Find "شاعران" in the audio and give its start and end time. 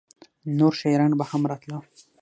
0.79-1.11